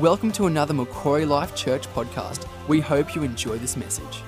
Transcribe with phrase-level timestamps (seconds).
[0.00, 2.46] Welcome to another Macquarie Life Church podcast.
[2.68, 4.22] We hope you enjoy this message.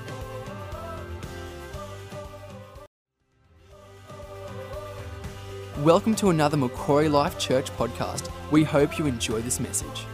[5.79, 8.29] Welcome to another Macquarie Life Church podcast.
[8.51, 10.07] We hope you enjoy this message.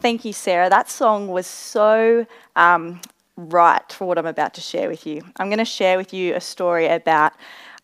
[0.00, 0.70] Thank you, Sarah.
[0.70, 2.26] That song was so
[2.56, 3.02] um,
[3.36, 5.22] right for what I'm about to share with you.
[5.36, 7.34] I'm going to share with you a story about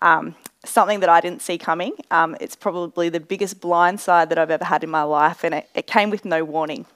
[0.01, 0.35] um,
[0.67, 1.93] something that I didn't see coming.
[2.11, 5.69] Um, it's probably the biggest blindside that I've ever had in my life, and it,
[5.75, 6.87] it came with no warning.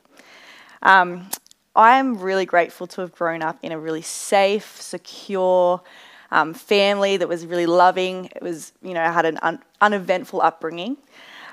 [0.83, 1.30] Um,
[1.77, 5.80] I am really grateful to have grown up in a really safe, secure
[6.30, 8.27] um, family that was really loving.
[8.34, 10.96] It was, you know, I had an un- uneventful upbringing.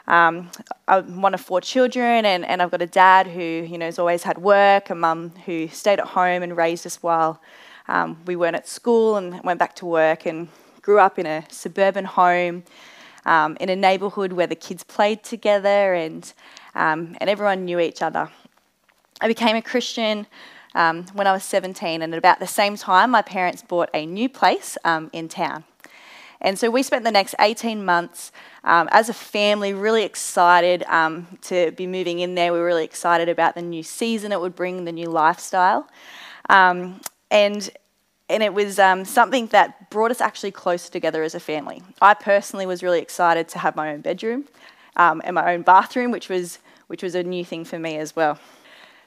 [0.08, 0.50] Um,
[0.88, 4.00] I'm one of four children, and, and I've got a dad who, you know, has
[4.00, 7.42] always had work, a mum who stayed at home and raised us while
[7.88, 10.48] um, we weren't at school and went back to work, and
[10.88, 12.64] grew up in a suburban home,
[13.26, 16.34] um, in a neighbourhood where the kids played together and,
[16.76, 18.30] um, and everyone knew each other.
[19.20, 20.28] I became a Christian
[20.76, 24.06] um, when I was 17, and at about the same time, my parents bought a
[24.06, 25.66] new place um, in town.
[26.40, 28.32] And so we spent the next 18 months
[28.64, 32.54] um, as a family really excited um, to be moving in there.
[32.54, 35.90] We were really excited about the new season it would bring, the new lifestyle.
[36.50, 37.70] Um, and
[38.30, 41.82] and it was um, something that brought us actually closer together as a family.
[42.02, 44.46] I personally was really excited to have my own bedroom
[44.96, 48.16] um, and my own bathroom, which was which was a new thing for me as
[48.16, 48.40] well.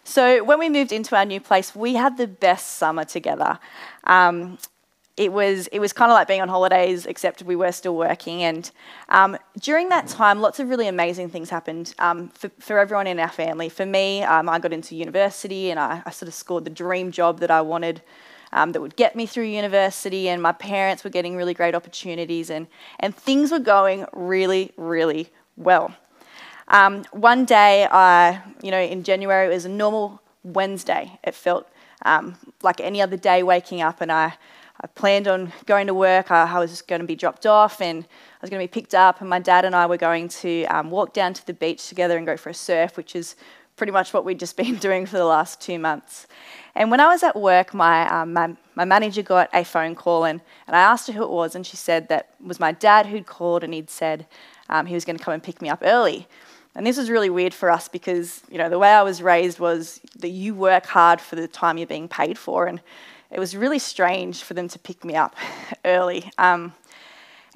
[0.05, 3.59] So when we moved into our new place, we had the best summer together.
[4.05, 4.59] Um,
[5.17, 8.43] it was it was kind of like being on holidays, except we were still working.
[8.43, 8.71] And
[9.11, 13.19] um, during that time, lots of really amazing things happened um, for, for, everyone in
[13.19, 13.69] our family.
[13.69, 17.11] For me, um, I got into university, and I, I, sort of scored the dream
[17.11, 18.01] job that I wanted
[18.53, 22.51] um, that would get me through university, and my parents were getting really great opportunities,
[22.51, 22.67] and,
[22.99, 25.95] and things were going really, really well.
[26.69, 31.19] Um, one day, I, you know, in January, it was a normal Wednesday.
[31.25, 31.69] It felt
[32.05, 34.35] um, like any other day waking up, and I,
[34.81, 36.31] I planned on going to work.
[36.31, 38.95] I, I, was going to be dropped off, and I was going to be picked
[38.95, 41.89] up, and my dad and I were going to um, walk down to the beach
[41.89, 43.37] together and go for a surf, which is
[43.77, 46.27] pretty much what we'd just been doing for the last two months.
[46.75, 50.25] And when I was at work, my, um, my, my, manager got a phone call
[50.25, 52.73] and, and I asked her who it was, and she said that it was my
[52.73, 54.27] dad who'd called and he'd said
[54.69, 56.27] um, he was going to come and pick me up early.
[56.75, 59.59] And this was really weird for us because, you know, the way I was raised
[59.59, 62.67] was that you work hard for the time you're being paid for.
[62.67, 62.81] And
[63.31, 65.35] it was really strange for them to pick me up
[65.85, 66.31] early.
[66.39, 66.73] Um,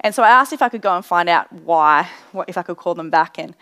[0.01, 2.61] and so I asked if I could go and find out why, what, if I
[2.61, 3.39] could call them back.
[3.39, 3.55] And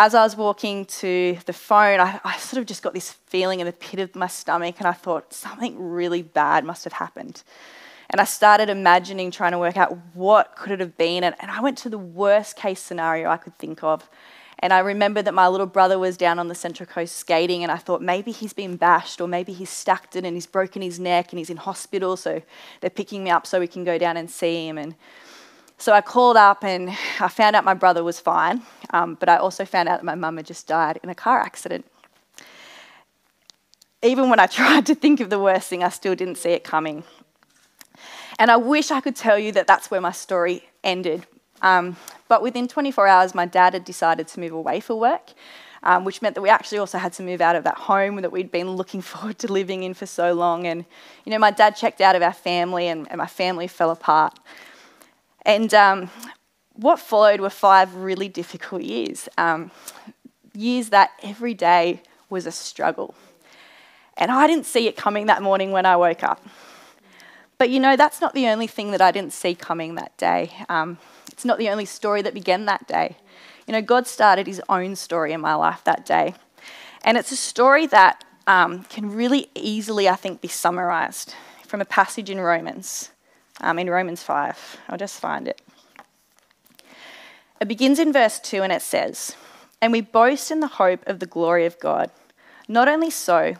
[0.00, 3.60] as I was walking to the phone, I, I, sort of just got this feeling
[3.60, 7.42] in the pit of my stomach, and I thought something really bad must have happened.
[8.08, 11.50] And I started imagining trying to work out what could it have been, and, and
[11.50, 14.08] I went to the worst case scenario I could think of.
[14.60, 17.70] And I remember that my little brother was down on the Central Coast skating, and
[17.70, 20.98] I thought maybe he's been bashed, or maybe he's stacked it and he's broken his
[20.98, 22.40] neck and he's in hospital, so
[22.80, 24.78] they're picking me up so we can go down and see him.
[24.78, 24.94] And
[25.80, 29.36] so I called up and I found out my brother was fine, um, but I
[29.36, 31.86] also found out that my mum had just died in a car accident.
[34.02, 36.64] Even when I tried to think of the worst thing, I still didn't see it
[36.64, 37.02] coming.
[38.38, 41.26] And I wish I could tell you that that's where my story ended.
[41.62, 41.96] Um,
[42.28, 45.32] but within 24 hours, my dad had decided to move away for work,
[45.82, 48.32] um, which meant that we actually also had to move out of that home that
[48.32, 50.66] we'd been looking forward to living in for so long.
[50.66, 50.84] And,
[51.24, 54.38] you know, my dad checked out of our family and, and my family fell apart.
[55.42, 56.10] And um,
[56.72, 59.28] what followed were five really difficult years.
[59.38, 59.70] Um,
[60.54, 63.14] years that every day was a struggle.
[64.16, 66.44] And I didn't see it coming that morning when I woke up.
[67.58, 70.50] But you know, that's not the only thing that I didn't see coming that day.
[70.68, 70.98] Um,
[71.30, 73.16] it's not the only story that began that day.
[73.66, 76.34] You know, God started his own story in my life that day.
[77.02, 81.34] And it's a story that um, can really easily, I think, be summarized
[81.66, 83.10] from a passage in Romans
[83.60, 84.78] um, in Romans 5.
[84.88, 85.60] I'll just find it.
[87.60, 89.36] It begins in verse 2 and it says,
[89.82, 92.10] And we boast in the hope of the glory of God.
[92.68, 93.56] Not only so,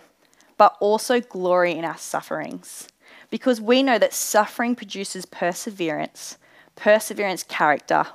[0.56, 2.88] but also glory in our sufferings,
[3.30, 6.38] because we know that suffering produces perseverance,
[6.76, 8.06] perseverance, character,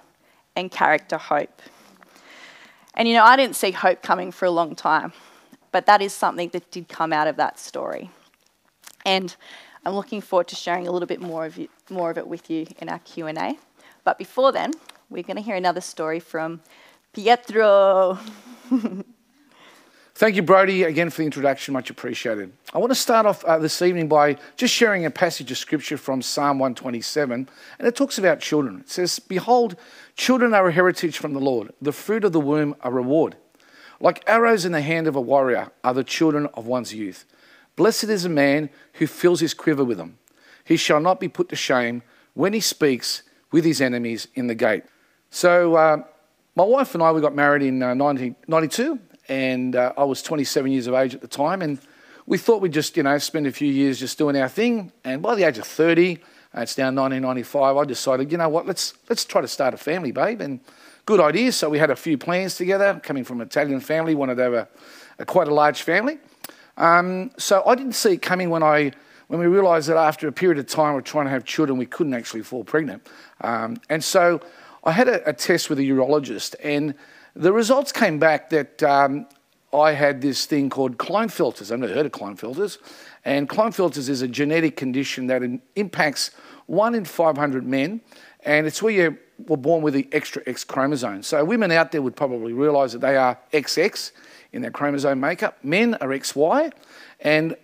[0.55, 1.61] and character, hope.
[2.93, 5.13] And you know, I didn't see hope coming for a long time,
[5.71, 8.09] but that is something that did come out of that story.
[9.05, 9.35] And
[9.85, 12.49] I'm looking forward to sharing a little bit more of, you, more of it with
[12.49, 13.57] you in our Q&A.
[14.03, 14.71] But before then,
[15.11, 16.61] we're going to hear another story from
[17.13, 18.17] Pietro.
[20.15, 21.73] Thank you, Brody, again for the introduction.
[21.73, 22.51] Much appreciated.
[22.73, 25.97] I want to start off uh, this evening by just sharing a passage of scripture
[25.97, 27.47] from Psalm 127,
[27.77, 28.79] and it talks about children.
[28.79, 29.75] It says, Behold,
[30.15, 33.35] children are a heritage from the Lord, the fruit of the womb a reward.
[33.99, 37.25] Like arrows in the hand of a warrior are the children of one's youth.
[37.75, 40.17] Blessed is a man who fills his quiver with them.
[40.63, 44.55] He shall not be put to shame when he speaks with his enemies in the
[44.55, 44.83] gate.
[45.29, 46.03] So, uh,
[46.55, 50.71] my wife and I, we got married in uh, 1992, and uh, I was 27
[50.71, 51.61] years of age at the time.
[51.61, 51.79] And
[52.25, 54.93] we thought we'd just, you know, spend a few years just doing our thing.
[55.03, 56.15] And by the age of 30,
[56.55, 59.77] uh, it's now 1995, I decided, you know what, let's, let's try to start a
[59.77, 60.39] family, babe.
[60.39, 60.61] And
[61.05, 61.51] good idea.
[61.51, 64.53] So we had a few plans together, coming from an Italian family, wanted to have
[64.53, 64.67] a,
[65.19, 66.19] a quite a large family.
[66.77, 68.91] Um, so I didn't see it coming when I
[69.27, 71.87] when we realised that after a period of time of trying to have children, we
[71.87, 73.07] couldn't actually fall pregnant.
[73.41, 74.39] Um, and so
[74.83, 76.93] I had a, a, test with a urologist, and
[77.35, 79.25] the results came back that um,
[79.73, 81.71] I had this thing called Klinefelter's.
[81.71, 82.77] I've never heard of Klinefelter's.
[83.23, 85.41] And Klinefelter's is a genetic condition that
[85.75, 86.31] impacts
[86.67, 88.01] one in 500 men,
[88.41, 91.23] and it's where you were born with the extra X chromosome.
[91.23, 94.11] So women out there would probably realise that they are XX
[94.53, 95.57] in their chromosome makeup.
[95.63, 96.71] Men are XY,
[97.19, 97.55] and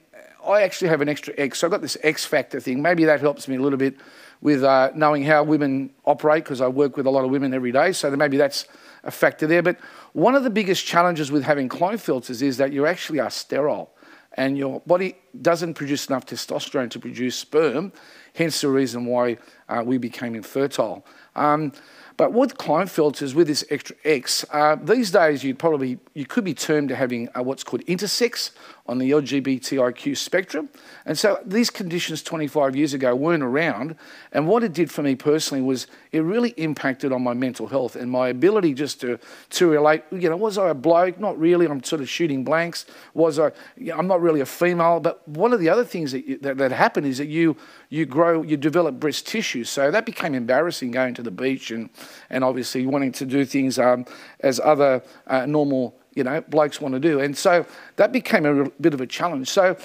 [0.45, 1.59] I actually have an extra X.
[1.59, 2.81] So I've got this X factor thing.
[2.81, 3.95] Maybe that helps me a little bit
[4.41, 7.71] with uh, knowing how women operate because I work with a lot of women every
[7.71, 7.91] day.
[7.91, 8.65] So maybe that's
[9.03, 9.61] a factor there.
[9.61, 9.77] But
[10.13, 13.91] one of the biggest challenges with having Klinefelter's is that you actually are sterile
[14.33, 17.91] and your body doesn't produce enough testosterone to produce sperm,
[18.35, 19.37] hence the reason why
[19.69, 21.05] uh, we became infertile.
[21.35, 21.71] Um,
[22.21, 26.53] but with Klinefelter's, with this extra X, uh, these days you probably you could be
[26.53, 28.51] termed to having uh, what's called intersex
[28.85, 30.69] on the LGBTIQ spectrum.
[31.05, 33.95] And so these conditions 25 years ago weren't around.
[34.33, 37.95] And what it did for me personally was it really impacted on my mental health
[37.95, 39.17] and my ability just to,
[39.51, 40.03] to relate.
[40.11, 41.19] You know, was I a bloke?
[41.19, 41.65] Not really.
[41.65, 42.85] I'm sort of shooting blanks.
[43.15, 44.99] Was I, you know, I'm not really a female.
[44.99, 47.55] But one of the other things that, that, that happened is that you,
[47.89, 49.63] you grow, you develop breast tissue.
[49.63, 51.89] So that became embarrassing going to the beach and,
[52.29, 54.05] and obviously wanting to do things um,
[54.39, 57.19] as other uh, normal you know, blokes want to do.
[57.19, 57.65] And so
[57.95, 59.49] that became a bit of a challenge.
[59.49, 59.77] So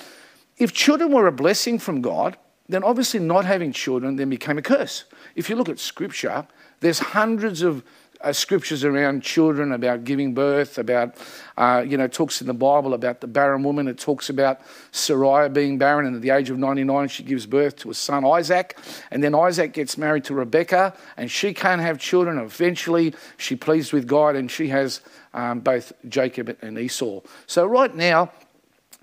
[0.59, 2.37] if children were a blessing from God,
[2.69, 5.05] then obviously not having children then became a curse.
[5.37, 6.47] If you look at scripture,
[6.81, 7.85] there's hundreds of
[8.21, 11.17] uh, scriptures around children, about giving birth, about,
[11.57, 13.89] uh, you know, talks in the Bible about the barren woman.
[13.89, 14.61] It talks about
[14.93, 18.25] Sarai being barren, and at the age of 99, she gives birth to a son,
[18.25, 18.79] Isaac.
[19.11, 22.39] And then Isaac gets married to Rebecca, and she can't have children.
[22.39, 25.01] Eventually, she pleads with God, and she has
[25.35, 27.21] um, both Jacob and Esau.
[27.47, 28.33] So, right now,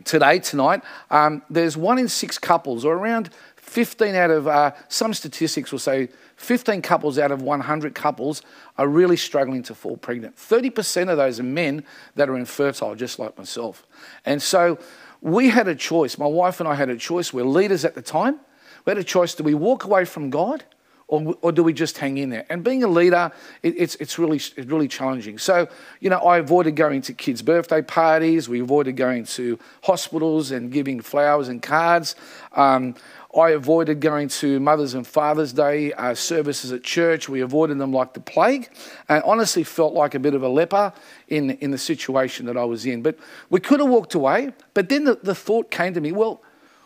[0.03, 3.29] today, tonight, um, there's one in six couples, or around
[3.73, 8.43] 15 out of, uh, some statistics will say 15 couples out of 100 couples
[8.77, 10.35] are really struggling to fall pregnant.
[10.35, 11.83] 30% of those are men
[12.13, 13.87] that are infertile, just like myself.
[14.25, 14.77] And so
[15.21, 16.19] we had a choice.
[16.19, 17.33] My wife and I had a choice.
[17.33, 18.39] We're leaders at the time.
[18.85, 20.63] We had a choice do we walk away from God
[21.07, 22.45] or, or do we just hang in there?
[22.49, 23.31] And being a leader,
[23.61, 25.37] it, it's, it's, really, it's really challenging.
[25.37, 25.67] So,
[25.99, 28.47] you know, I avoided going to kids' birthday parties.
[28.47, 32.15] We avoided going to hospitals and giving flowers and cards.
[32.53, 32.95] Um,
[33.35, 37.27] I avoided going to Mother's and Father's Day uh, services at church.
[37.27, 38.69] We avoided them like the plague
[39.09, 40.93] and honestly felt like a bit of a leper
[41.29, 43.01] in, in the situation that I was in.
[43.01, 43.17] But
[43.49, 44.51] we could have walked away.
[44.75, 46.43] But then the, the thought came to me, well,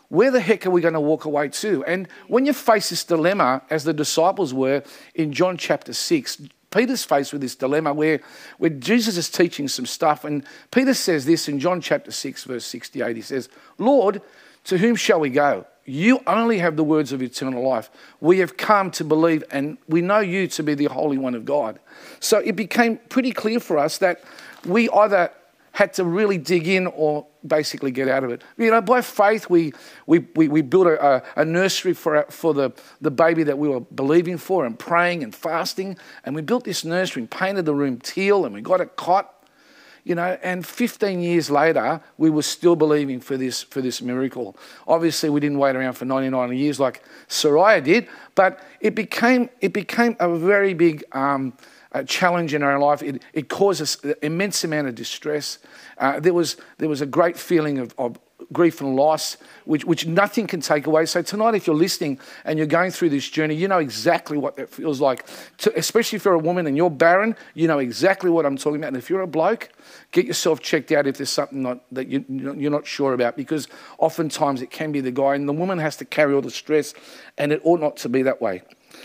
[0.08, 1.84] where the heck are we going to walk away to?
[1.84, 4.82] And when you face this dilemma, as the disciples were
[5.14, 8.20] in John chapter 6, Peter's faced with this dilemma where,
[8.56, 10.24] where Jesus is teaching some stuff.
[10.24, 13.16] And Peter says this in John chapter 6, verse 68.
[13.16, 14.22] He says, Lord,
[14.64, 15.66] to whom shall we go?
[15.88, 17.90] You only have the words of eternal life.
[18.20, 21.46] We have come to believe, and we know you to be the Holy One of
[21.46, 21.80] God.
[22.20, 24.22] So it became pretty clear for us that
[24.66, 25.30] we either
[25.72, 28.42] had to really dig in or basically get out of it.
[28.58, 29.72] You know, by faith, we,
[30.06, 33.80] we, we, we built a, a nursery for, for the, the baby that we were
[33.80, 35.96] believing for and praying and fasting.
[36.24, 39.37] And we built this nursery and painted the room teal and we got a cot.
[40.08, 44.56] You know, and 15 years later, we were still believing for this, for this miracle.
[44.86, 49.74] Obviously, we didn't wait around for 99 years like Sarai did, but it became, it
[49.74, 51.52] became a very big um,
[51.92, 53.02] uh, challenge in our life.
[53.02, 55.58] It, it caused us an immense amount of distress.
[55.98, 58.18] Uh, there, was, there was a great feeling of, of
[58.52, 61.06] grief and loss, which, which nothing can take away.
[61.06, 64.56] So, tonight, if you're listening and you're going through this journey, you know exactly what
[64.56, 65.26] that feels like.
[65.58, 68.76] To, especially if you're a woman and you're barren, you know exactly what I'm talking
[68.76, 68.88] about.
[68.88, 69.68] And if you're a bloke,
[70.12, 73.68] get yourself checked out if there's something not, that you, you're not sure about, because
[73.98, 76.94] oftentimes it can be the guy, and the woman has to carry all the stress,
[77.36, 78.62] and it ought not to be that way.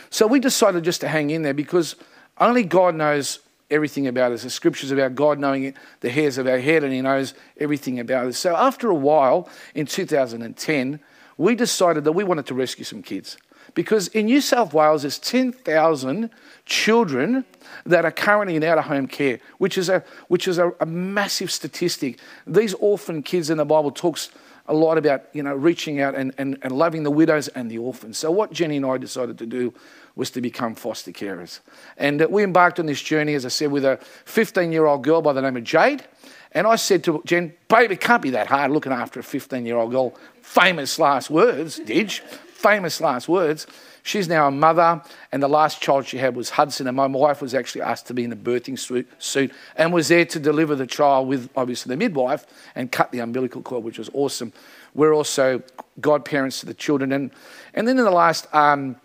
[0.09, 1.95] So, we decided just to hang in there because
[2.39, 4.43] only God knows everything about us.
[4.43, 7.99] The scriptures about God knowing it, the hairs of our head, and He knows everything
[7.99, 8.37] about us.
[8.37, 10.99] So after a while, in 2010,
[11.37, 13.37] we decided that we wanted to rescue some kids
[13.73, 16.29] Because in New South Wales, there's 10,000
[16.65, 17.45] children
[17.85, 20.85] that are currently in out of home care, which is, a, which is a, a
[20.85, 22.19] massive statistic.
[22.45, 24.29] These orphan kids in the Bible talks
[24.65, 27.77] a lot about you know reaching out and, and, and loving the widows and the
[27.77, 28.17] orphans.
[28.17, 29.73] So what Jenny and I decided to do
[30.15, 31.59] was to become foster carers.
[31.97, 35.03] And uh, we embarked on this journey, as I said, with a 15 year old
[35.03, 36.03] girl by the name of Jade.
[36.51, 39.65] And I said to Jen, babe, it can't be that hard looking after a 15
[39.65, 40.15] year old girl.
[40.41, 42.19] Famous last words, Didge.
[42.19, 43.67] Famous last words.
[44.05, 47.41] She's now a mother, and the last child she had was Hudson, and my wife
[47.41, 50.85] was actually asked to be in a birthing suit and was there to deliver the
[50.85, 52.45] child with obviously the midwife
[52.75, 54.51] and cut the umbilical cord, which was awesome.
[54.93, 55.63] We're also
[56.01, 57.31] godparents to the children, and
[57.73, 58.53] and then in the last.
[58.53, 58.97] Um,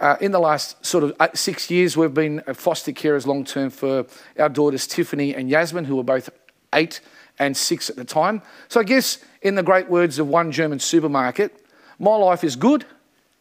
[0.00, 4.04] uh, in the last sort of six years, we've been foster carers long term for
[4.36, 6.30] our daughters Tiffany and Yasmin, who were both
[6.72, 7.00] eight
[7.38, 8.42] and six at the time.
[8.68, 11.64] So I guess, in the great words of one German supermarket,
[12.00, 12.84] my life is good,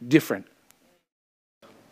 [0.08, 0.46] different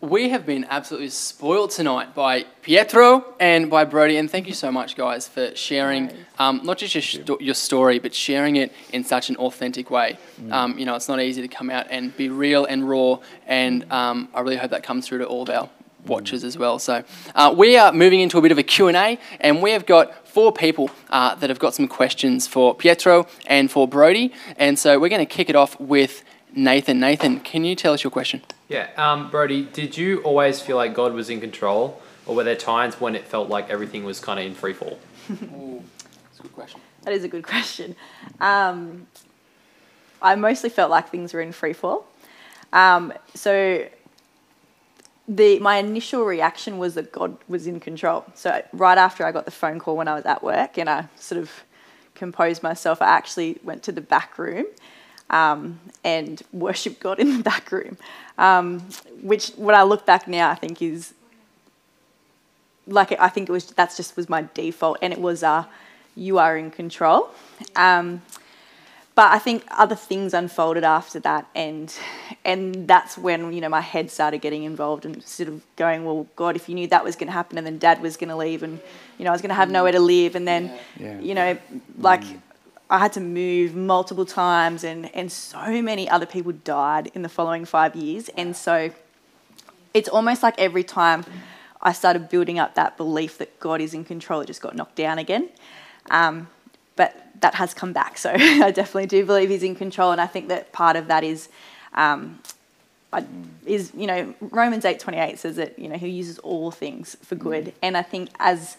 [0.02, 4.72] we have been absolutely spoiled tonight by Pietro and by Brody, and thank you so
[4.72, 9.04] much, guys, for sharing um, not just your, sto- your, story, but sharing it in
[9.04, 10.18] such an authentic way.
[10.42, 10.52] Mm.
[10.52, 13.90] Um, you know, it's not easy to come out and be real and raw, and
[13.92, 15.70] um, I really hope that comes through to all of our
[16.08, 16.80] watchers as well.
[16.80, 17.04] So
[17.36, 20.52] uh, we are moving into a bit of a Q&A, and we have got four
[20.52, 25.10] people uh, that have got some questions for Pietro and for Brody, and so we're
[25.10, 26.24] going to kick it off with
[26.56, 27.00] Nathan.
[27.00, 28.42] Nathan, can you tell us your question?
[28.72, 32.56] Yeah, um, Brody, did you always feel like God was in control, or were there
[32.56, 34.98] times when it felt like everything was kind of in free fall?
[35.28, 36.80] that's a good question.
[37.02, 37.98] That is a good question.
[38.40, 39.08] Um,
[40.22, 42.06] I mostly felt like things were in free fall.
[42.72, 43.86] Um, so
[45.28, 48.24] the my initial reaction was that God was in control.
[48.36, 51.10] So right after I got the phone call when I was at work, and I
[51.18, 51.52] sort of
[52.16, 54.66] composed myself, I actually went to the back room
[55.32, 57.98] um, and worship God in the back room.
[58.38, 58.82] Um,
[59.22, 61.14] which, when I look back now, I think is
[62.88, 65.66] like I think it was that's just was my default, and it was uh,
[66.16, 67.30] you are in control.
[67.76, 68.22] Um,
[69.14, 71.94] but I think other things unfolded after that, and
[72.44, 76.28] and that's when you know my head started getting involved and sort of going, well,
[76.36, 78.36] God, if you knew that was going to happen, and then Dad was going to
[78.36, 78.80] leave, and
[79.18, 81.20] you know I was going to have nowhere to live, and then yeah.
[81.20, 81.58] you know
[81.98, 82.24] like.
[82.24, 82.42] Mm
[82.92, 87.30] I had to move multiple times, and, and so many other people died in the
[87.30, 88.28] following five years.
[88.36, 88.92] And so
[89.94, 91.24] it's almost like every time
[91.82, 94.98] I started building up that belief that God is in control, it just got knocked
[94.98, 95.48] down again.
[96.10, 96.50] Um,
[96.98, 98.18] but that has come back.
[98.18, 101.24] So I definitely do believe He's in control, and I think that part of that
[101.24, 101.48] is.
[101.94, 102.40] Um,
[103.66, 107.18] is you know Romans eight twenty eight says that you know he uses all things
[107.22, 108.78] for good, and I think as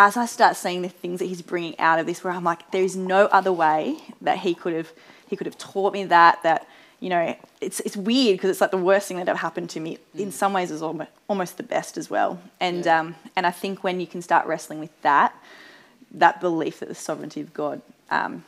[0.00, 2.70] as I start seeing the things that he's bringing out of this, where I'm like,
[2.70, 4.90] there is no other way that he could have
[5.28, 6.42] he could have taught me that.
[6.42, 6.66] That
[7.00, 9.80] you know, it's it's weird because it's like the worst thing that ever happened to
[9.80, 9.98] me.
[10.16, 10.20] Mm.
[10.20, 12.40] In some ways, is almost almost the best as well.
[12.60, 13.00] And yeah.
[13.00, 15.34] um, and I think when you can start wrestling with that,
[16.12, 18.42] that belief that the sovereignty of God um,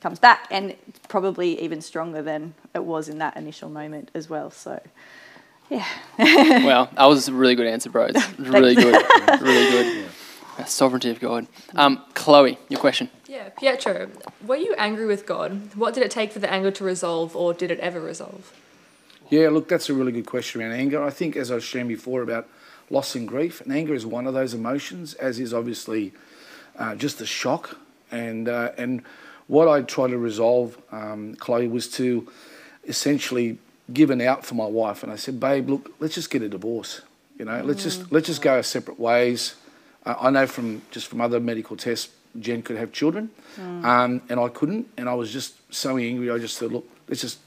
[0.00, 0.76] comes back, and
[1.08, 4.52] probably even stronger than it was in that initial moment as well.
[4.52, 4.80] So.
[5.68, 5.86] Yeah.
[6.18, 8.08] well, that was a really good answer, bro.
[8.10, 8.94] It's really good.
[9.40, 10.10] really good.
[10.66, 11.46] Sovereignty of God.
[11.74, 13.08] Um, Chloe, your question.
[13.26, 14.10] Yeah, Pietro,
[14.46, 15.74] were you angry with God?
[15.74, 18.52] What did it take for the anger to resolve, or did it ever resolve?
[19.30, 21.02] Yeah, look, that's a really good question around anger.
[21.02, 22.46] I think, as I was sharing before about
[22.90, 26.12] loss and grief, and anger is one of those emotions, as is obviously
[26.78, 27.78] uh, just a shock.
[28.10, 29.02] And uh, and
[29.46, 32.30] what I tried to resolve, um, Chloe, was to
[32.86, 33.58] essentially
[33.92, 35.02] give an out for my wife.
[35.02, 37.00] And I said, babe, look, let's just get a divorce.
[37.38, 37.64] You know, mm.
[37.64, 39.54] let's just let's just go our separate ways.
[40.04, 43.84] I know from just from other medical tests, Jen could have children, mm.
[43.84, 46.30] um, and I couldn't, and I was just so angry.
[46.30, 47.38] I just said, look, let's just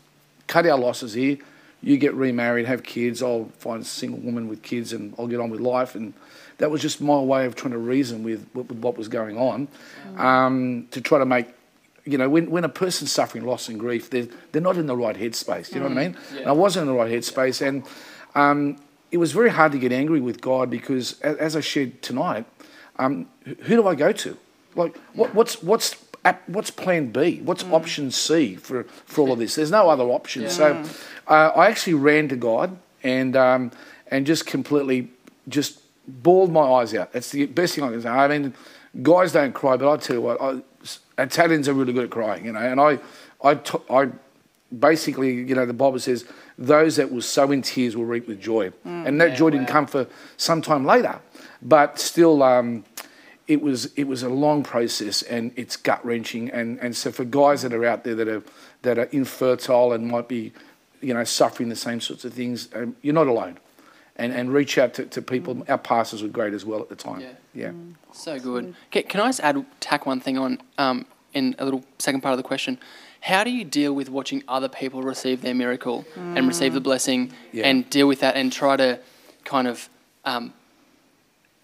[0.48, 1.38] cut our losses here.
[1.82, 3.22] You get remarried, have kids.
[3.22, 5.96] I'll find a single woman with kids, and I'll get on with life.
[5.96, 6.14] And
[6.58, 9.68] that was just my way of trying to reason with, with what was going on,
[10.08, 10.20] mm.
[10.20, 11.48] um, to try to make
[12.08, 14.96] you know, when, when a person's suffering loss and grief, they're, they're not in the
[14.96, 15.70] right headspace.
[15.70, 16.14] Do you know what I mm.
[16.14, 16.18] mean?
[16.34, 16.40] Yeah.
[16.42, 17.66] And I wasn't in the right headspace.
[17.66, 17.84] And
[18.36, 18.78] um,
[19.12, 22.46] it was very hard to get angry with God because, as I shared tonight,
[22.98, 24.38] um, who do I go to?
[24.76, 25.96] Like, what, what's what's
[26.48, 27.42] what's Plan B?
[27.44, 27.74] What's mm.
[27.74, 29.56] Option C for for all of this?
[29.56, 30.44] There's no other option.
[30.44, 30.50] Yeah.
[30.50, 30.84] So,
[31.28, 33.72] uh, I actually ran to God and um,
[34.08, 35.10] and just completely
[35.48, 37.14] just bawled my eyes out.
[37.14, 38.10] That's the best thing I can say.
[38.10, 38.54] I mean,
[39.02, 40.62] guys don't cry, but I tell you what, I,
[41.18, 42.60] Italians are really good at crying, you know.
[42.60, 43.00] And I,
[43.44, 44.10] I, t- I
[44.78, 46.26] basically, you know, the Bible says
[46.58, 48.70] those that will sow in tears will reap with joy.
[48.86, 50.08] Mm, and that yeah, joy didn't come for
[50.38, 51.20] some time later.
[51.62, 52.86] But still, um,
[53.48, 56.50] it was it was a long process and it's gut wrenching.
[56.50, 58.44] And, and so for guys that are out there that are
[58.82, 60.52] that are infertile and might be
[61.06, 63.60] you know, suffering the same sorts of things, um, you're not alone.
[64.18, 65.66] And, and reach out to, to people.
[65.68, 67.20] Our pastors were great as well at the time.
[67.20, 67.34] Yeah.
[67.54, 67.72] Yeah.
[68.14, 68.74] So good.
[68.90, 72.32] Can, can I just add, tack one thing on um, in a little second part
[72.32, 72.80] of the question?
[73.26, 77.32] How do you deal with watching other people receive their miracle and receive the blessing
[77.52, 77.68] Yeah.
[77.68, 79.00] and deal with that and try to
[79.44, 79.90] kind of
[80.26, 80.54] um,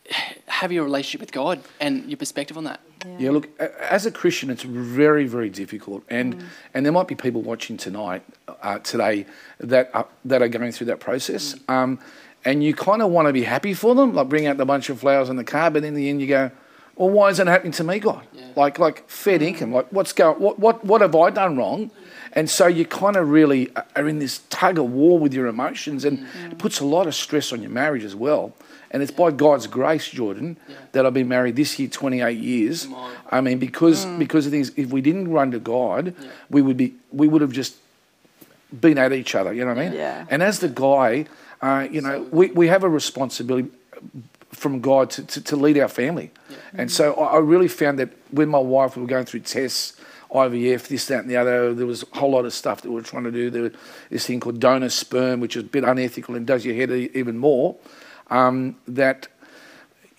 [0.48, 2.80] have your relationship with God and your perspective on that?
[3.20, 3.48] Yeah, look,
[3.80, 6.44] as a Christian, it's very, very difficult, and Mm.
[6.74, 8.22] and there might be people watching tonight,
[8.62, 9.25] uh, today,
[9.60, 11.74] that are, that are going through that process, Mm.
[11.74, 12.00] um,
[12.46, 14.89] and you kind of want to be happy for them, like bring out the bunch
[14.89, 16.51] of flowers in the car, but in the end you go,
[17.01, 18.22] well, why isn't it happening to me, God?
[18.55, 19.48] Like like fair Mm.
[19.48, 21.89] income, like what's going, what what what have I done wrong?
[22.34, 26.05] And so you kind of really are in this tug of war with your emotions,
[26.05, 26.51] and Mm.
[26.51, 28.53] it puts a lot of stress on your marriage as well.
[28.91, 30.58] And it's by God's grace, Jordan,
[30.91, 32.88] that I've been married this year 28 years.
[33.31, 36.13] I mean, because because of things, if we didn't run to God,
[36.50, 37.74] we would be we would have just
[38.86, 39.51] been at each other.
[39.53, 39.93] You know what I mean?
[39.98, 40.25] Yeah.
[40.29, 41.25] And as the guy,
[41.62, 43.70] uh, you know, we, we have a responsibility
[44.62, 46.30] from God to, to, to lead our family.
[46.74, 50.00] And so I, I really found that when my wife we were going through tests,
[50.32, 52.96] IVF, this, that, and the other, there was a whole lot of stuff that we
[52.96, 53.50] were trying to do.
[53.50, 53.72] There was
[54.12, 57.38] this thing called donor sperm, which is a bit unethical and does your head even
[57.38, 57.75] more.
[58.30, 59.27] Um, that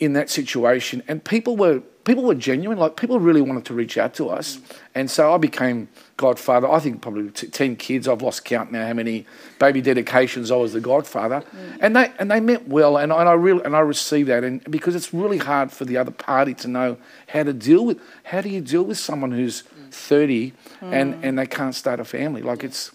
[0.01, 2.79] in that situation, and people were people were genuine.
[2.79, 4.59] Like people really wanted to reach out to us,
[4.95, 6.71] and so I became godfather.
[6.71, 8.09] I think probably t- ten kids.
[8.09, 9.27] I've lost count now how many
[9.59, 11.79] baby dedications I was the godfather, mm.
[11.81, 14.45] and they and they meant well, and, I- and I really and I received that,
[14.45, 16.97] and because it's really hard for the other party to know
[17.29, 21.21] how to deal with how do you deal with someone who's thirty and mm.
[21.23, 22.43] and they can't start a family.
[22.43, 22.93] Like it's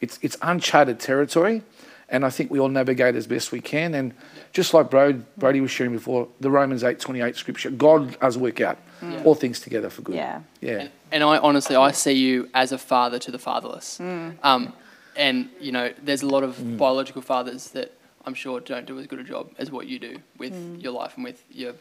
[0.00, 1.62] it's it's uncharted territory,
[2.10, 3.94] and I think we all navigate as best we can.
[3.94, 4.12] And
[4.52, 8.36] just like Brody, Brody was sharing before, the Romans eight twenty eight scripture, God does
[8.36, 8.78] work out
[9.24, 10.14] all things together for good.
[10.16, 10.40] Yeah.
[10.60, 10.72] yeah.
[10.80, 13.98] And, and I honestly, I see you as a father to the fatherless.
[14.00, 14.72] Um,
[15.16, 16.76] and you know, there's a lot of Mm.
[16.78, 17.92] biological fathers that
[18.26, 21.12] I'm sure don't do as good a job as what you do with your life
[21.16, 21.72] and with your.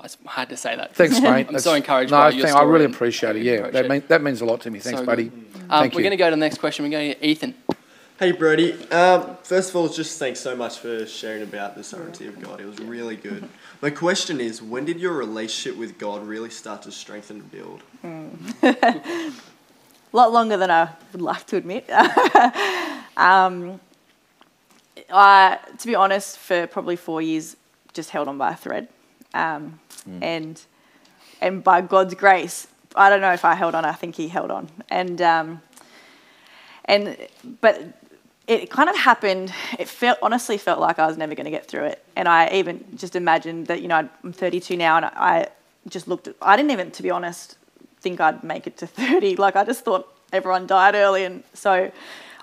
[0.00, 0.94] I s- had to say that.
[0.94, 1.46] Thanks, mate.
[1.50, 3.42] I'm so encouraged No, by your thank- I really appreciate it.
[3.42, 3.90] Yeah, that, it.
[3.90, 4.78] mean, that means a lot to me.
[4.78, 5.24] Thanks, So buddy.
[5.24, 5.44] good.
[5.68, 6.84] Um, Thank we're going to go to the next question.
[6.84, 7.54] We're going to Ethan.
[8.18, 12.26] Hey Brody, um, first of all, just thanks so much for sharing about the sovereignty
[12.26, 12.60] of God.
[12.60, 13.48] It was really good.
[13.80, 17.80] My question is, when did your relationship with God really start to strengthen and build?
[18.02, 19.32] a
[20.12, 21.88] lot longer than I would like to admit.
[23.16, 23.78] um,
[25.12, 27.54] I, to be honest, for probably four years,
[27.92, 28.88] just held on by a thread,
[29.32, 29.78] um,
[30.20, 30.60] and
[31.40, 33.84] and by God's grace, I don't know if I held on.
[33.84, 35.62] I think He held on, and um,
[36.84, 37.16] and
[37.60, 37.94] but
[38.48, 39.52] it kind of happened.
[39.78, 42.48] It felt honestly felt like I was never going to get through it, and I
[42.54, 45.48] even just imagined that you know I'm 32 now, and I
[45.88, 46.28] just looked.
[46.28, 47.56] At, I didn't even, to be honest,
[48.00, 49.36] think I'd make it to 30.
[49.36, 51.92] Like I just thought everyone died early, and so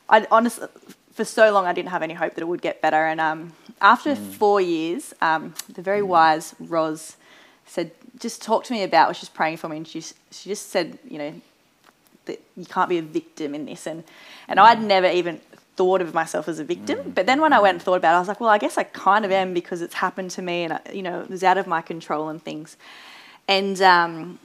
[0.07, 0.67] I honestly
[1.11, 3.05] for so long I didn't have any hope that it would get better.
[3.05, 7.17] And um, after four years, um, the very wise Roz
[7.65, 10.69] said, "Just talk to me about." Was just praying for me, and she she just
[10.69, 11.33] said, you know,
[12.25, 13.87] that you can't be a victim in this.
[13.87, 14.03] And
[14.47, 15.41] and I'd never even
[15.75, 17.11] thought of myself as a victim.
[17.13, 18.77] But then when I went and thought about it, I was like, well, I guess
[18.77, 21.43] I kind of am because it's happened to me, and I, you know, it was
[21.43, 22.77] out of my control and things.
[23.47, 24.39] And um,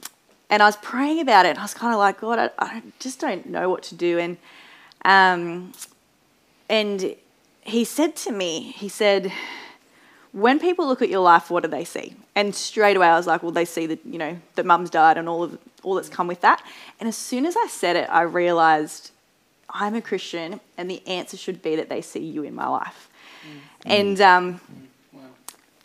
[0.48, 2.82] and I was praying about it, and I was kind of like, God, I, I
[2.98, 4.18] just don't know what to do.
[4.18, 4.36] And
[5.04, 5.72] um,
[6.68, 7.14] and
[7.62, 9.32] he said to me, he said,
[10.32, 12.14] when people look at your life, what do they see?
[12.34, 15.16] And straight away, I was like, well, they see that you know that mum's died
[15.16, 16.62] and all of all that's come with that.
[16.98, 19.12] And as soon as I said it, I realised
[19.72, 23.08] I'm a Christian, and the answer should be that they see you in my life.
[23.42, 23.60] Mm.
[23.86, 24.60] And um,
[25.14, 25.20] mm.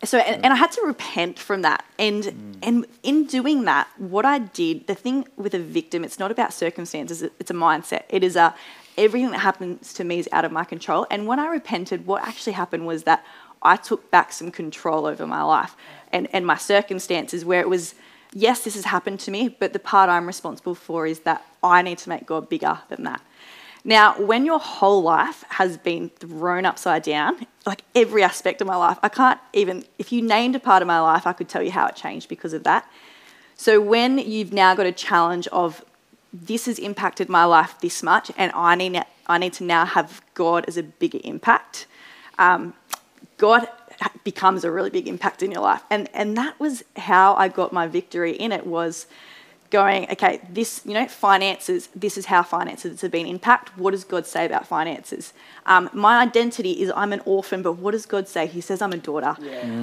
[0.04, 1.84] so, and, and I had to repent from that.
[1.98, 2.54] And mm.
[2.62, 6.52] and in doing that, what I did, the thing with a victim, it's not about
[6.52, 8.02] circumstances; it's a mindset.
[8.08, 8.54] It is a
[8.98, 11.06] everything that happens to me is out of my control.
[11.10, 13.24] And when I repented, what actually happened was that
[13.62, 15.76] I took back some control over my life
[16.12, 17.94] and and my circumstances, where it was.
[18.32, 21.80] Yes, this has happened to me, but the part I'm responsible for is that I
[21.80, 23.22] need to make God bigger than that.
[23.84, 28.76] Now, when your whole life has been thrown upside down, like every aspect of my
[28.76, 31.62] life, I can't even, if you named a part of my life, I could tell
[31.62, 32.90] you how it changed because of that.
[33.54, 35.84] So when you've now got a challenge of
[36.32, 40.20] this has impacted my life this much, and I need, I need to now have
[40.34, 41.86] God as a bigger impact,
[42.38, 42.74] um,
[43.38, 43.68] God
[44.24, 45.82] becomes a really big impact in your life.
[45.90, 49.06] And, and that was how I got my victory in it was
[49.70, 53.76] going, okay, this, you know, finances, this is how finances have been impacted.
[53.76, 55.32] What does God say about finances?
[55.66, 58.46] Um, my identity is I'm an orphan, but what does God say?
[58.46, 59.36] He says I'm a daughter.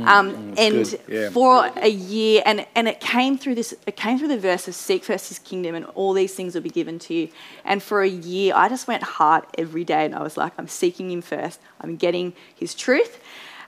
[0.06, 1.30] Um, and yeah.
[1.30, 4.76] for a year, and, and it came through this, it came through the verse of
[4.76, 7.30] seek first his kingdom and all these things will be given to you.
[7.65, 10.67] And for a year, I just went hard every day and I was like, I'm
[10.67, 11.60] seeking him first.
[11.82, 13.22] I'm getting his truth.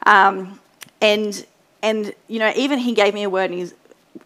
[0.06, 0.60] Um,
[1.02, 1.46] and,
[1.82, 3.74] and, you know, even he gave me a word and he's,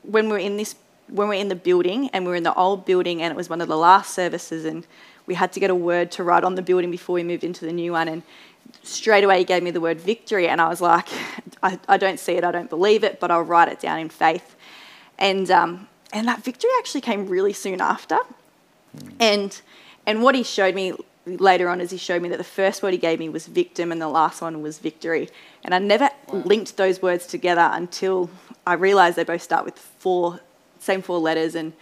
[0.03, 0.75] when we we're in this
[1.09, 3.35] when we we're in the building and we were in the old building and it
[3.35, 4.85] was one of the last services and
[5.25, 7.65] we had to get a word to write on the building before we moved into
[7.65, 8.23] the new one and
[8.83, 11.07] straight away he gave me the word victory and I was like,
[11.63, 14.09] I, I don't see it, I don't believe it, but I'll write it down in
[14.09, 14.55] faith.
[15.17, 18.17] And, um, and that victory actually came really soon after.
[19.19, 19.59] And,
[20.05, 20.93] and what he showed me
[21.25, 23.91] later on is he showed me that the first word he gave me was victim
[23.91, 25.29] and the last one was victory.
[25.63, 28.29] And I never linked those words together until
[28.65, 30.39] I realized they both start with four,
[30.79, 31.73] same four letters and,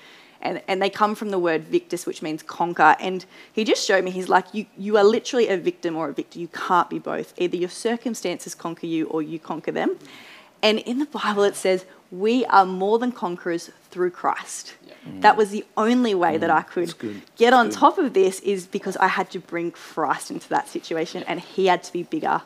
[0.41, 2.95] and, and they come from the word victus, which means conquer.
[2.99, 6.13] And he just showed me, he's like, you, you are literally a victim or a
[6.13, 6.39] victor.
[6.39, 7.33] You can't be both.
[7.37, 9.97] Either your circumstances conquer you or you conquer them.
[10.61, 14.75] And in the Bible, it says, we are more than conquerors through Christ.
[15.21, 17.21] That was the only way that I could good.
[17.37, 21.23] get on top of this is because I had to bring Christ into that situation
[21.27, 22.41] and he had to be bigger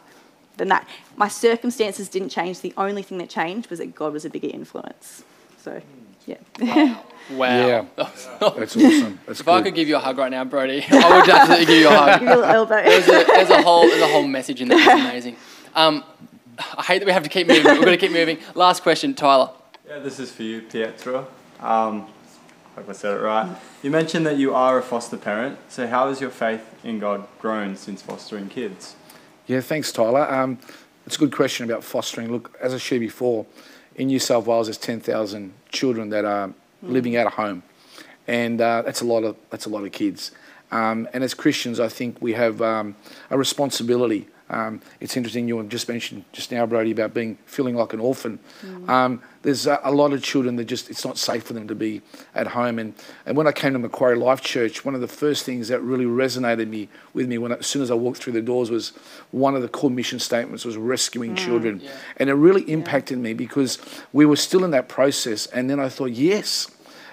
[0.57, 0.87] than that.
[1.15, 2.61] My circumstances didn't change.
[2.61, 5.23] The only thing that changed was that God was a bigger influence.
[5.59, 5.81] So, mm.
[6.25, 6.37] Yeah.
[6.59, 6.97] Wow.
[7.31, 7.85] Yeah.
[7.95, 8.27] That's
[8.75, 9.19] awesome.
[9.25, 11.77] That's if I could give you a hug right now, Brody, I would absolutely give
[11.77, 12.19] you a hug.
[12.19, 12.83] Give you a little elbow.
[12.83, 14.79] There's a, there's a whole there's a whole message in there.
[14.79, 15.35] It's amazing.
[15.75, 16.03] Um,
[16.77, 17.63] I hate that we have to keep moving.
[17.63, 18.39] We're going to keep moving.
[18.55, 19.51] Last question, Tyler.
[19.87, 21.27] Yeah, this is for you, Pietro.
[21.59, 22.07] Um,
[22.75, 23.55] hope I said it right.
[23.81, 25.57] You mentioned that you are a foster parent.
[25.69, 28.95] So how has your faith in God grown since fostering kids?
[29.47, 30.31] Yeah, thanks, Tyler.
[30.31, 30.59] Um,
[31.05, 32.31] it's a good question about fostering.
[32.31, 33.45] Look, as I shared before,
[33.95, 37.63] in New South Wales, there's 10,000 children that are living out of home,
[38.27, 40.31] and uh, that's a lot of that's a lot of kids.
[40.71, 42.95] Um, and as Christians, I think we have um,
[43.29, 44.27] a responsibility.
[44.51, 48.37] Um, it's interesting you just mentioned just now, Brody, about being feeling like an orphan.
[48.89, 51.73] Um, there's a, a lot of children that just it's not safe for them to
[51.73, 52.01] be
[52.35, 52.77] at home.
[52.77, 52.93] And,
[53.25, 56.03] and when I came to Macquarie Life Church, one of the first things that really
[56.05, 58.89] resonated me with me when I, as soon as I walked through the doors was
[59.31, 61.81] one of the core mission statements was rescuing children,
[62.17, 63.79] and it really impacted me because
[64.11, 65.47] we were still in that process.
[65.47, 66.69] And then I thought, yes,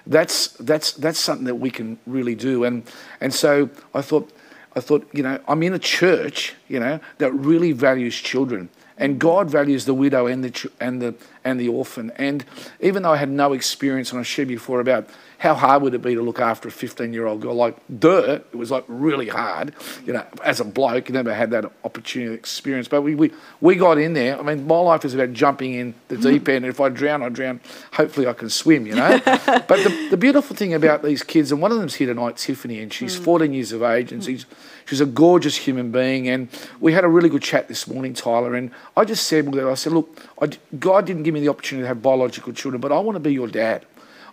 [0.08, 2.64] that's that's that's something that we can really do.
[2.64, 2.82] And
[3.20, 4.32] and so I thought
[4.74, 8.68] I thought, you know, I'm in a church, you know, that really values children.
[8.98, 12.10] And God values the widow and the, and, the, and the orphan.
[12.16, 12.44] And
[12.80, 15.08] even though I had no experience, and I shared before about
[15.38, 18.40] how hard would it be to look after a 15 year old girl, like, duh,
[18.52, 19.72] it was like really hard.
[20.04, 22.88] You know, as a bloke, you never had that opportunity experience.
[22.88, 24.38] But we, we, we got in there.
[24.38, 26.28] I mean, my life is about jumping in the mm-hmm.
[26.28, 26.64] deep end.
[26.64, 27.60] And if I drown, I drown.
[27.92, 29.20] Hopefully, I can swim, you know.
[29.24, 32.80] but the, the beautiful thing about these kids, and one of them's here tonight, Tiffany,
[32.80, 33.22] and she's mm.
[33.22, 34.26] 14 years of age, and mm.
[34.26, 34.44] she's
[34.88, 36.48] She's a gorgeous human being, and
[36.80, 38.54] we had a really good chat this morning, Tyler.
[38.54, 40.48] And I just said, with her, I said, look, I
[40.78, 43.32] God didn't give me the opportunity to have biological children, but I want to be
[43.32, 43.84] your dad.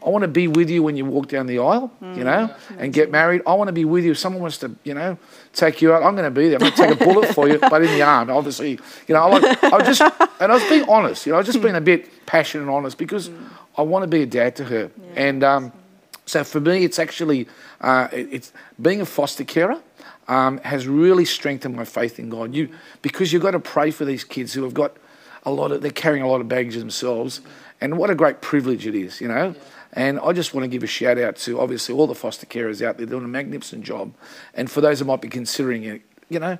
[0.05, 2.93] I want to be with you when you walk down the aisle, you know, and
[2.93, 3.41] get married.
[3.45, 4.11] I want to be with you.
[4.11, 5.17] If someone wants to, you know,
[5.51, 6.55] take you out, I'm going to be there.
[6.57, 8.79] I'm going to take a bullet for you, but in the arm, obviously.
[9.07, 10.01] You know, I like, I just,
[10.39, 11.25] and I was being honest.
[11.25, 13.29] You know, I was just being a bit passionate and honest because
[13.77, 14.91] I want to be a dad to her.
[15.15, 15.71] And um,
[16.27, 17.47] so for me, it's actually,
[17.81, 19.81] uh, it- it's being a foster carer
[20.27, 22.53] um, has really strengthened my faith in God.
[22.53, 22.69] You
[23.01, 24.97] because you've got to pray for these kids who have got
[25.43, 27.41] a lot of they're carrying a lot of baggage themselves,
[27.81, 29.55] and what a great privilege it is, you know.
[29.93, 32.85] And I just want to give a shout out to obviously all the foster carers
[32.85, 34.13] out there doing a magnificent job,
[34.53, 36.57] and for those who might be considering it, you know,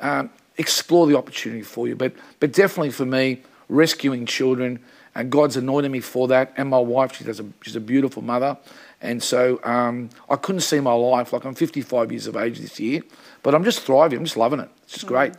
[0.00, 1.96] um, explore the opportunity for you.
[1.96, 4.78] But but definitely for me, rescuing children,
[5.18, 6.54] and God's anointed me for that.
[6.56, 8.56] And my wife, she does a, she's a beautiful mother.
[9.02, 11.32] And so um, I couldn't see my life.
[11.32, 13.02] Like I'm 55 years of age this year,
[13.42, 14.20] but I'm just thriving.
[14.20, 14.70] I'm just loving it.
[14.84, 15.32] It's just great.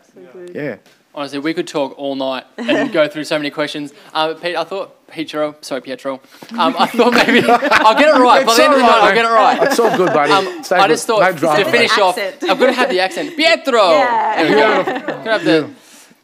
[0.53, 0.77] Yeah.
[1.15, 3.93] Honestly, we could talk all night and go through so many questions.
[4.13, 6.21] Uh, Pete, I thought Pietro, sorry Pietro.
[6.57, 8.45] Um, I thought maybe I'll get it right.
[8.45, 9.63] By the end of the night, I'll get it right.
[9.63, 10.31] It's all good, buddy.
[10.31, 10.93] Um, Stay I good.
[10.93, 11.63] just thought no drama.
[11.63, 13.35] to finish off, I'm going to have the accent.
[13.37, 13.89] Pietro.
[13.91, 14.43] Yeah.
[14.43, 14.83] There we go.
[15.07, 15.69] Gonna have the-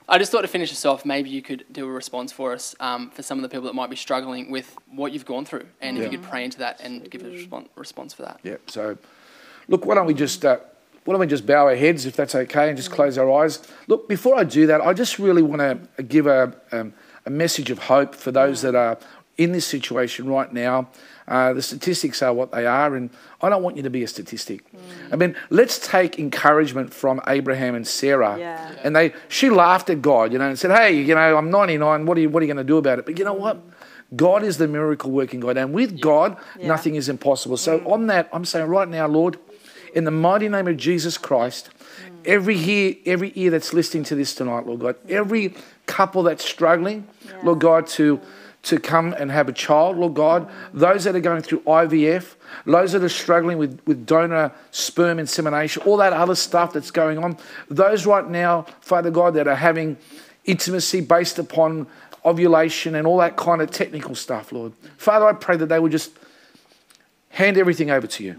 [0.07, 2.75] I just thought to finish us off, maybe you could do a response for us
[2.79, 5.65] um, for some of the people that might be struggling with what you've gone through,
[5.81, 8.39] and if you could pray into that and give a respon response for that.
[8.43, 8.57] Yeah.
[8.67, 8.97] So,
[9.67, 10.57] look, why don't we just uh,
[11.05, 13.67] why don't we just bow our heads if that's okay, and just close our eyes.
[13.87, 15.61] Look, before I do that, I just really want
[15.97, 16.93] to give a um,
[17.25, 18.97] a message of hope for those that are
[19.37, 20.87] in this situation right now.
[21.27, 23.09] Uh, the statistics are what they are, and
[23.41, 24.63] I don't want you to be a statistic.
[25.11, 28.37] I mean, let's take encouragement from Abraham and Sarah.
[28.37, 28.75] Yeah.
[28.83, 32.05] And they, she laughed at God, you know, and said, "Hey, you know, I'm 99.
[32.05, 33.59] What are you, what are you going to do about it?" But you know what?
[34.15, 35.57] God is the miracle working God.
[35.57, 36.67] And with God, Yeah.
[36.67, 37.57] nothing is impossible.
[37.57, 39.37] So, on that, I'm saying right now, Lord,
[39.95, 41.69] in the mighty name of Jesus Christ,
[42.23, 45.55] every ear, every ear that's listening to this tonight, Lord God, every
[45.87, 47.07] couple that's struggling,
[47.43, 48.19] Lord God, to
[48.65, 52.91] to come and have a child, Lord God, those that are going through IVF, those
[52.93, 57.37] that are struggling with, with donor sperm insemination, all that other stuff that's going on,
[57.69, 59.97] those right now, Father God, that are having
[60.45, 61.87] intimacy based upon
[62.25, 64.73] ovulation and all that kind of technical stuff, Lord.
[64.97, 66.11] Father, I pray that they will just
[67.29, 68.35] hand everything over to you.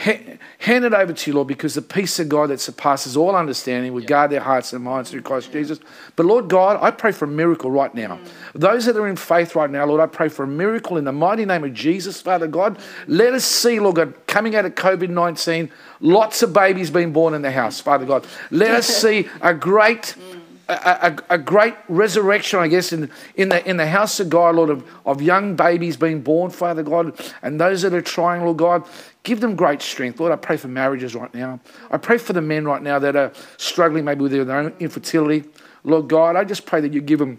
[0.00, 3.34] Ha- Hand it over to you, Lord, because the peace of God that surpasses all
[3.34, 5.78] understanding would guard their hearts and minds through Christ Jesus.
[6.16, 8.16] But Lord God, I pray for a miracle right now.
[8.16, 8.28] Mm.
[8.54, 11.12] Those that are in faith right now, Lord, I pray for a miracle in the
[11.12, 12.78] mighty name of Jesus, Father God.
[13.06, 17.32] Let us see, Lord God, coming out of COVID 19, lots of babies being born
[17.32, 18.26] in the house, Father God.
[18.50, 20.39] Let us see a great mm.
[20.70, 24.54] A, a, a great resurrection, I guess, in, in, the, in the house of God,
[24.54, 28.58] Lord, of, of young babies being born, Father God, and those that are trying, Lord
[28.58, 28.86] God,
[29.22, 30.20] give them great strength.
[30.20, 31.60] Lord, I pray for marriages right now.
[31.90, 35.44] I pray for the men right now that are struggling maybe with their own infertility.
[35.82, 37.38] Lord God, I just pray that you give them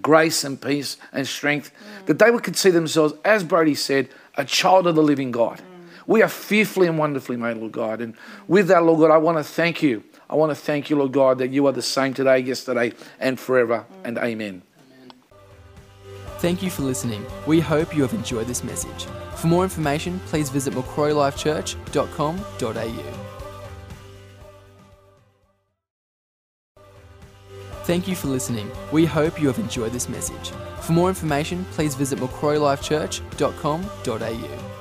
[0.00, 2.06] grace and peace and strength, mm.
[2.06, 5.58] that they would consider themselves, as Brody said, a child of the living God.
[5.58, 6.06] Mm.
[6.06, 8.00] We are fearfully and wonderfully made, Lord God.
[8.00, 8.14] And
[8.48, 10.02] with that, Lord God, I want to thank you.
[10.28, 13.38] I want to thank you, Lord God, that you are the same today, yesterday, and
[13.38, 13.84] forever.
[14.04, 14.62] And amen.
[16.38, 17.24] Thank you for listening.
[17.46, 19.06] We hope you have enjoyed this message.
[19.36, 23.24] For more information, please visit macquarielifechurch.com.au.
[27.84, 28.70] Thank you for listening.
[28.92, 30.52] We hope you have enjoyed this message.
[30.80, 34.73] For more information, please visit macquarielifechurch.com.au.